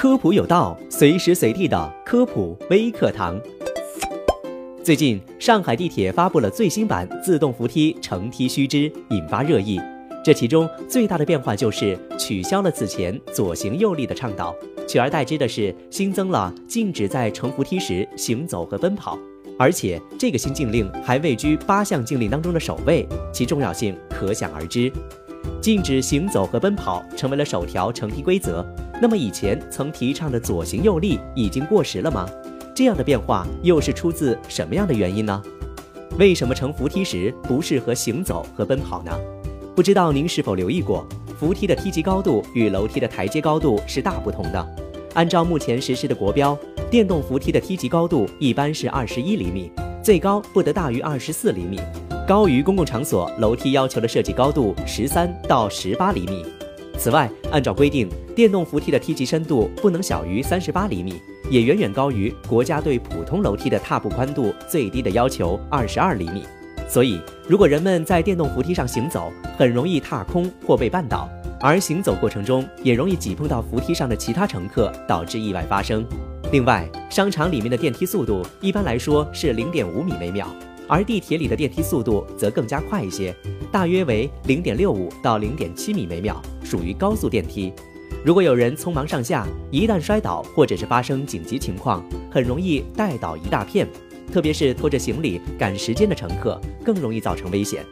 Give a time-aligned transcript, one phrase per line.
[0.00, 3.36] 科普有道，随时随地的科普微课堂。
[4.80, 9.80] 最近，上海地铁发布了最新版自动扶梯乘梯须知，引发热议。
[10.24, 14.54] 这其中最大的变化就是取消了此前左行右立的倡导，
[14.86, 19.18] 取而代之的是新增了禁止在乘扶梯时行走和奔跑。
[19.58, 24.92] 而且，这个新禁令还位居八项禁令当中的首位，其重要性可想而知。
[25.60, 28.64] 禁止行走和奔跑成为了首条乘梯规则。
[29.00, 32.28] 那么以前曾提倡的左行右立已经过时了吗？
[32.74, 35.42] 这样的变化又是出自什么样的原因呢？
[36.18, 39.12] 为什么乘扶梯时不适合行走和奔跑呢？
[39.76, 41.06] 不知道您是否留意过，
[41.38, 44.76] 扶梯的梯级高度与楼梯的台阶高度是大不同的。
[45.14, 46.58] 按照目前实施的国标，
[46.90, 49.70] 电动扶梯的梯级高度一般是二十一厘米，
[50.02, 51.80] 最高不得大于二十四厘米。
[52.28, 56.44] 高于公共场所楼梯要求的设计高度十三到十八厘米。
[56.98, 66.42] 此外，按照规定，电动扶梯的梯级深度不能小于三十八厘米，也远远高于国家对普通楼梯的踏步宽度最低的要求二十二厘米。
[66.86, 67.18] 所以，
[67.48, 71.26] 如果人们在电动扶梯上行走，很容易踏空或被绊倒，
[71.58, 76.04] 而行走过程中也容易挤碰到扶梯上的其他乘客，导致意外发生。
[76.52, 80.46] 另外，商场里面的电梯速度一般来说是零点五米每秒。
[80.88, 83.34] 而地铁里的电梯速度则更加快一些，
[83.70, 87.72] 大约为零点六五到零点七米每秒，属于高速电梯。
[88.24, 93.86] 如果有人匆忙上下，一旦摔倒或者是发生紧急情况，很容易带倒一大片，
[94.32, 97.84] 特别是拖着行李赶时间的乘客，更容易造成危险。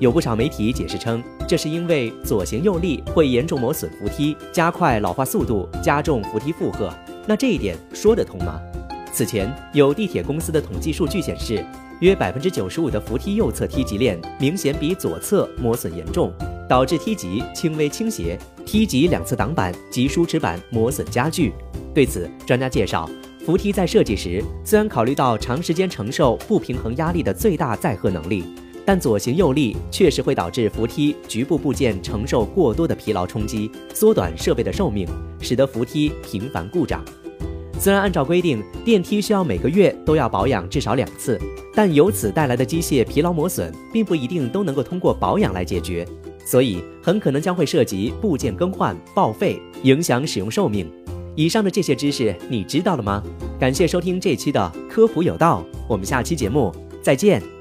[0.00, 6.92] 有不少媒体解释称，这是因为左行右立会严重磨损扶梯，加快老化速度，加重扶梯负荷。
[7.24, 8.60] 那这一点说得通吗？
[9.12, 11.64] 此前有地铁公司的统计数据显示。
[12.00, 16.32] 约百分之九十五的扶梯右侧梯级链明显比左侧磨损严重，
[16.68, 21.52] 导致梯级轻微倾斜，梯级两侧挡板及梳齿板磨损加剧。
[21.94, 23.08] 对此，专家介绍，
[23.46, 28.42] 扶梯在设计时虽然考虑到长时间承受不平衡压力的最大载荷能力，
[28.84, 35.06] 但左行右立确实会导致扶梯局部部件承受过多的疲劳冲击，缩短设备的寿命，
[35.40, 37.00] 使得扶梯频繁故障。
[37.78, 41.40] 虽然按照规定，电梯需要每个月都要保养至少两次，
[41.74, 46.06] 但由此带来的机械疲劳磨损，并不一定都能够通过保养来解决，
[46.44, 50.88] 所以很可能将会涉及部件更换、报废，影响使用寿命。
[51.34, 53.22] 以上的这些知识你知道了吗？
[53.58, 56.72] 感谢收听这期的科普有道，我们下期节目
[57.02, 57.51] 再见。